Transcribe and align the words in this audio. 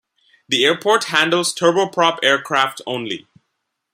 The 0.49 0.65
airport 0.65 1.03
handles 1.03 1.53
turboprop 1.53 2.17
aircraft 2.23 2.81
only. 2.87 3.27